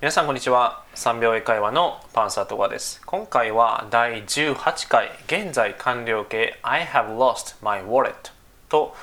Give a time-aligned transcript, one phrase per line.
[0.00, 0.82] 皆さんこんにちは。
[0.94, 3.02] 3秒英会話のパンサートガです。
[3.04, 8.14] 今回は第18回現在完了形 I have lost my wallet
[8.70, 8.96] と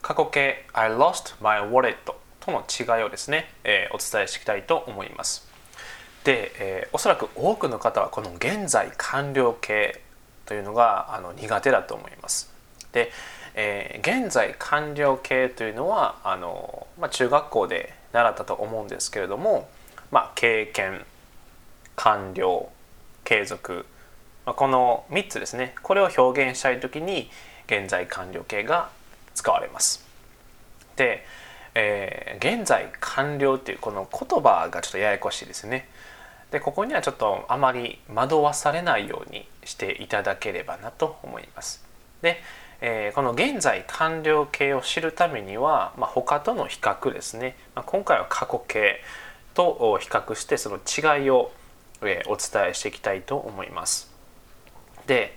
[0.00, 5.44] 過去形 I lost my wallet との違いをですね、えー、お伝えしていきたいと思います。
[6.22, 10.00] で、えー、おそらく多くの方はこの現在完了形
[10.46, 12.54] というのがあの苦手だと思います。
[12.92, 13.10] で、
[13.56, 19.68] えー、現在完了形というのはあの、まあ、中学校で習ったと思うんですけれども
[20.14, 21.04] まあ、経験
[21.96, 22.68] 完了
[23.24, 23.84] 継続、
[24.46, 27.28] まあ、この3つですねこれを表現したい時に
[27.66, 28.90] 現在完了形が
[29.34, 30.06] 使われます。
[30.94, 31.26] で、
[31.74, 35.88] えー、現在完了っていうこの言葉がちょっとややこしいですね。
[36.52, 41.84] でここにはちょっとあまり惑わされないようにしていただければなと思います。
[42.22, 42.40] で、
[42.80, 49.00] えー、この現在完了形を知るためには、まあ、他との比較ですね、まあ、今回は過去形
[49.54, 51.52] と比較してその違いを
[52.26, 54.12] お伝えしていきたいと思います。
[55.06, 55.36] で、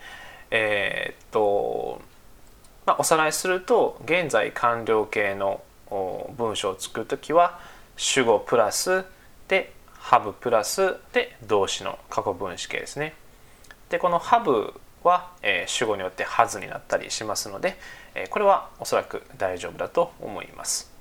[0.51, 2.01] えー、っと、
[2.85, 5.61] まあ、おさらいすると現在完了形の
[6.37, 7.59] 文章を作る時は
[7.95, 9.05] 主語プラス
[9.47, 13.13] で have プラスで動詞の過去分詞形ですね。
[13.89, 17.77] でこの have は、え、主語によって has になったりしますので、
[18.13, 20.91] え、これはおそらく大丈夫だと思います。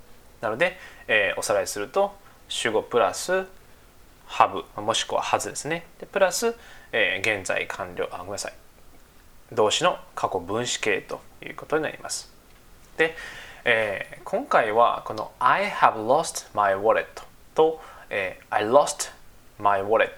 [0.41, 2.15] なので、えー、おさらいすると
[2.49, 3.47] 主語プラス
[4.27, 5.87] ハブもしくははずですね。
[5.99, 6.55] でプラス、
[6.93, 8.09] えー、現在完了。
[8.13, 8.55] あごめんなさい。
[9.53, 12.33] 動詞の過去分詞形ということになります。
[12.97, 13.15] で、
[13.65, 17.07] えー、今回はこの I have lost my wallet
[17.55, 17.81] と、
[18.11, 19.13] えー、I lost
[19.59, 20.11] my wallet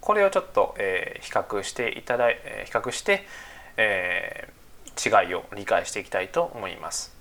[0.00, 3.24] これをちょっと、えー、比較していただい、えー、比較して、
[3.76, 7.15] えー、違いを理解していきたいと思います。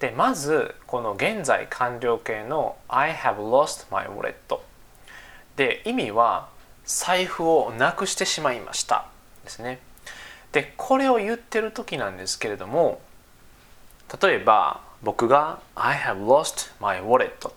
[0.00, 4.34] でまずこの現在完了形の I have lost my wallet
[5.56, 6.48] で意味は
[6.84, 9.06] 財布をなくしてしまいました。
[9.44, 9.80] ですね。
[10.52, 13.00] でこれを言ってる時なんですけれども
[14.22, 17.52] 例えば僕が I have lost my wallet と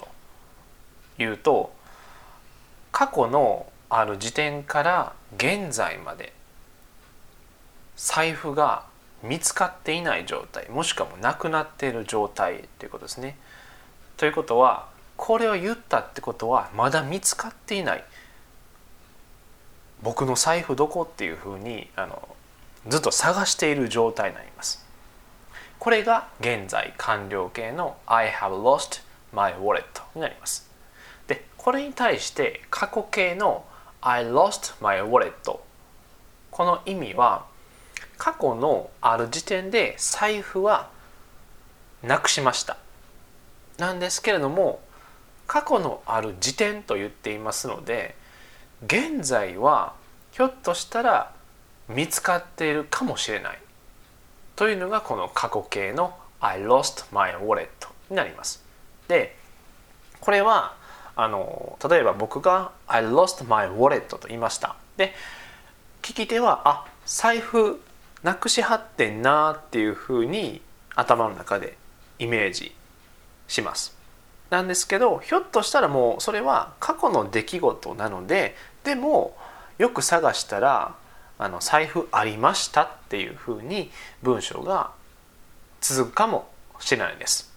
[1.17, 1.71] 言うと
[2.91, 6.33] 過去のある時点から現在まで
[7.95, 8.85] 財布が
[9.23, 13.37] 見つかっていない状態もしくはもなくなっている状態ということですね。
[14.17, 14.87] ということは
[15.17, 18.03] これを言ったってことはまだ見つかっていない
[20.01, 22.27] 僕の財布どこっていうふうにあの
[22.87, 24.85] ずっと探している状態になります。
[25.79, 29.01] これが現在完了形の I have lost
[29.33, 29.83] my wallet
[30.15, 30.69] になります。
[31.27, 33.65] で、これに対して過去形の
[34.01, 35.59] I lost my wallet
[36.51, 37.45] この意味は
[38.19, 40.89] 過去のある時点で財布は
[42.03, 42.77] なくしました。
[43.77, 44.81] なんですけれども
[45.47, 48.15] 過去のある時点と言っていますので
[48.85, 49.93] 現在は
[50.33, 51.31] ひょっとしたら
[51.87, 53.59] 見つかっているかもしれない。
[54.55, 57.69] というのがこの過去形の I lost my wallet
[58.09, 58.63] になります。
[59.07, 59.35] で
[60.19, 60.75] これは
[61.15, 64.75] あの例えば僕が I lost my wallet と言いました。
[64.97, 65.13] で
[66.01, 67.81] 聞き手はあ財布
[68.23, 70.61] なくしはってんなっていうふうに
[70.95, 71.77] 頭の中で
[72.19, 72.75] イメージ
[73.47, 73.97] します。
[74.49, 79.37] なんですけどひょっとしたらもうそれは過去の出来事なのででも
[79.77, 80.95] よく探したら
[81.37, 83.91] あの財布ありましたっていうふうに
[84.23, 84.91] 文章が
[85.81, 87.51] 続くかもしれないです。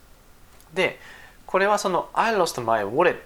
[0.75, 0.99] で
[1.47, 3.17] これはその「I lost my wallet」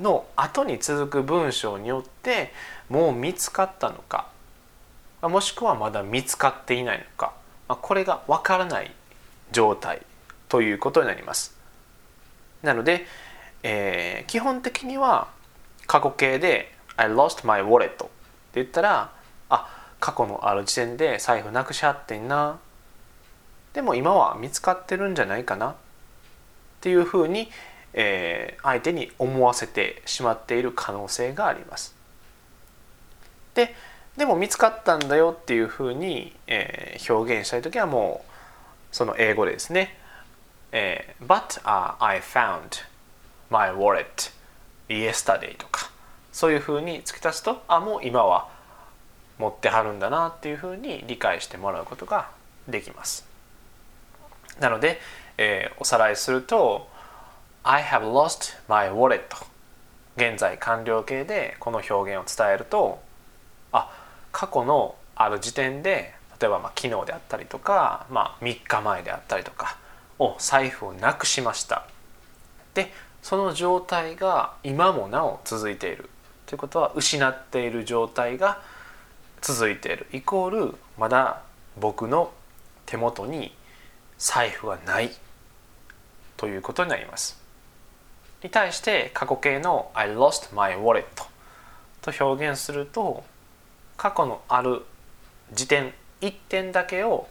[0.00, 2.52] の後に続く文章によって
[2.88, 4.28] もう見つかったのか
[5.22, 7.34] もしくはまだ見つかっていないのか
[7.68, 8.90] これがわからない
[9.52, 10.02] 状態
[10.48, 11.56] ということになります。
[12.62, 13.06] なので、
[13.62, 15.28] えー、基本的には
[15.86, 18.06] 過去形で「I lost my wallet」って
[18.54, 19.12] 言ったら
[19.48, 22.58] あ過去のある時点で財布なくしはってんな
[23.72, 25.74] でも今は見つかってるんじゃないかなっ
[26.80, 27.50] ていうふうに、
[27.92, 31.94] えー、相手に思わせてしまっている可能性があります。
[33.54, 33.74] で
[34.16, 38.30] でも見つかったんだよっていうふうに、えー、表現したい時はもう
[38.94, 39.96] その英語でですね、
[40.72, 42.84] えー、But、uh, I found
[43.50, 44.32] my wallet
[44.88, 45.90] yesterday とか
[46.32, 48.48] そういうふうに付け足すとあもう今は
[49.38, 52.30] 持ってはるんだなっていうふうに理解してもらうことが
[52.68, 53.26] できます。
[54.58, 55.00] なので、
[55.38, 56.88] えー、おさらいすると
[57.62, 59.22] I have lost my wallet
[60.16, 63.00] 現在完了形でこの表現を伝えると
[63.72, 63.90] あ
[64.40, 69.76] 過去のある時点で例えばまあ昨日であったりとか、まあ、3日前であったりとか
[70.18, 71.86] を財布をなくしました。
[72.72, 72.90] で
[73.20, 76.08] その状態が今もなお続いている。
[76.46, 78.62] ということは失っている状態が
[79.42, 80.06] 続いている。
[80.10, 81.42] イコールまだ
[81.78, 82.32] 僕の
[82.86, 83.54] 手元に
[84.16, 85.10] 財布がない。
[86.38, 87.38] ということになります。
[88.42, 91.04] に対して過去形の I lost my wallet
[92.00, 93.22] と表現すると
[94.00, 94.80] 過去のある
[95.52, 95.92] 時点
[96.22, 97.28] 1点だけを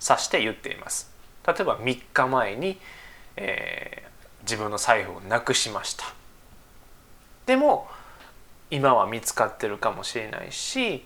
[0.00, 1.10] 指して言っています。
[1.44, 2.78] 例えば3日前に、
[3.34, 6.04] えー、自分の財布をなくしました。
[7.46, 7.88] でも
[8.70, 11.04] 今は見つかってるかもしれないし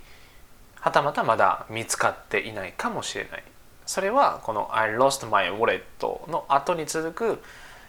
[0.74, 3.42] はたまたまだ見つかっていないかもしれない。
[3.86, 5.80] それはこの「I lost my wallet」
[6.28, 7.42] の後に続く、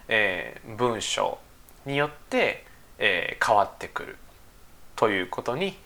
[0.07, 1.37] えー、文章
[1.85, 2.65] によって、
[2.97, 4.17] えー、変わってくる
[4.95, 5.77] ということに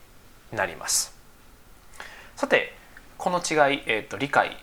[0.51, 1.15] なります。
[2.35, 2.75] さて
[3.17, 4.57] この違い、えーと、理解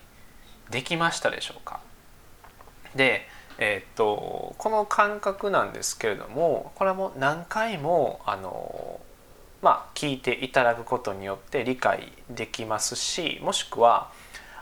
[0.70, 1.80] できましたでしょうか？
[2.94, 3.26] で、
[3.58, 9.00] えーと、この感覚なんですけれどもこれはもう何回もあの
[9.62, 14.10] まあ聞いていただくことによって理解できますしもしくは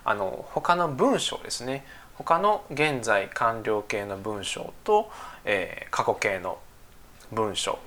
[0.04, 1.84] あの他の文章ですね。
[2.14, 5.10] 他の現在完了形の文章と、
[5.44, 6.58] えー、過去形の
[7.32, 7.78] 文章。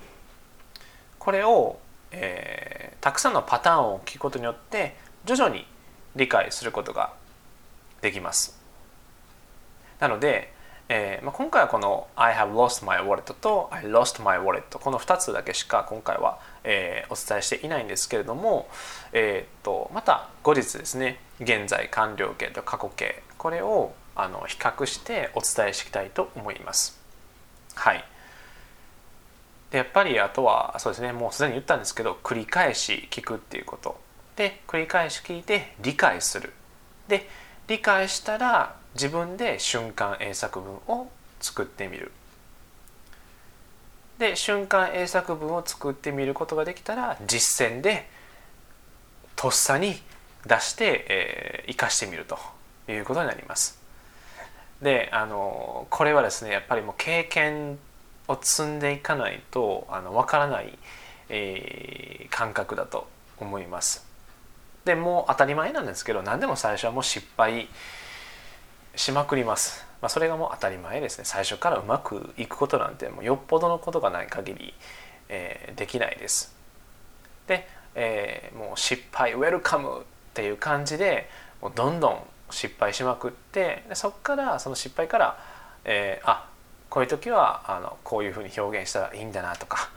[1.19, 1.77] これを、
[2.15, 4.95] えー、たくさんのパターンを聞くことによって
[5.25, 5.65] 徐々に
[6.15, 7.13] 理解することが
[8.01, 8.59] できます。
[9.99, 10.53] なので、
[10.87, 18.67] えーまあ、今回はこの I have lost my wallet と I lost my wallet この2つだけしか今回は、えー、お伝えしていないんですけれども、
[19.11, 26.99] えーと、また後日ですね現在完了形と過去形これをあの比較してお伝えしていきたいと思います。
[27.73, 28.03] はい
[29.75, 33.99] でやっぱりあとはそうですねもうすでに言ったんですけど繰り返し聞くっていうこと。
[34.37, 36.53] で繰り返し聞いて理解する。
[37.09, 37.27] で
[37.67, 41.09] 理解したら自分で瞬間英作文を
[41.41, 42.13] 作ってみる。
[44.17, 48.07] で瞬間英作文を作ってみることができたら実践で
[49.35, 49.97] とっさに
[50.45, 52.39] 出して、えー、生かしてみると
[52.89, 53.77] いうことになります。
[54.81, 57.77] であのこれはですねやっぱりもう経験
[58.27, 60.77] を積んでいかないとあの分からない、
[61.29, 63.07] えー、感覚だと
[63.39, 64.05] 思います。
[64.85, 67.67] でもう当たり前なんですけど何でも最初はもう失敗
[68.95, 71.25] しまくります、まあ、それがもう当たり前ですね。
[71.25, 74.73] 最初からうまくいくことなんてもうよっぽどのことがない限り、
[75.29, 76.55] えー、できないです。
[77.47, 81.29] で、えー、もう失敗ウェルカムっていう感じで
[81.61, 82.19] もうどんどん
[82.51, 85.39] 失敗しまくってでそこからその失敗から、
[85.83, 86.47] えー、あ
[86.89, 89.89] こういう時はあのこういうふうに表現したらいいんだなとか、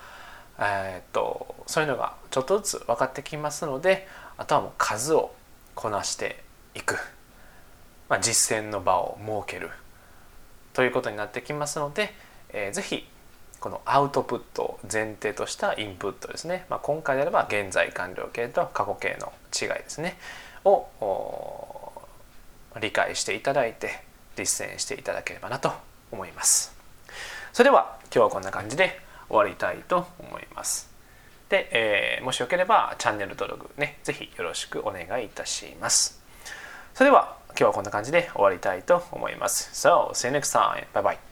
[0.58, 4.06] えー、っとそういうのがちょっとずつ分かってきますので
[4.36, 5.34] あとはもう数を
[5.74, 6.42] こなして
[6.74, 6.96] いく、
[8.08, 9.70] まあ、実践の場を設ける
[10.72, 12.12] ということになってきますので、
[12.50, 13.06] えー、ぜひ
[13.60, 20.16] このアウトプットを前提としたインプットですね、まあ、今回であれば現在完了形と過去形の違いですね。
[20.64, 20.86] を
[22.80, 24.02] 理解していただいて
[24.36, 25.72] 実践していただければなと
[26.12, 26.77] 思います。
[27.58, 30.88] それでは今日はこんな感じで終わりたいと思います
[31.48, 36.22] で、えー、もしよければチャンネル登録ね、ぜひよろしくお願いいたします。
[36.94, 39.70] それでは今日はこんな感じで終わりたいと思います。
[39.72, 40.86] So, see you next time.
[40.94, 41.27] Bye bye.